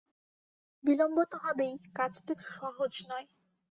বিলম্ব 0.83 1.17
তো 1.31 1.37
হবেই, 1.43 1.73
কাজটি 1.95 2.33
তো 2.39 2.45
সহজ 2.51 2.93
নয়। 3.09 3.27